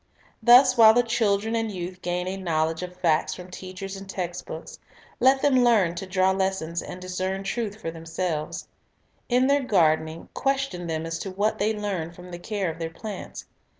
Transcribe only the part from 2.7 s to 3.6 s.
of facts from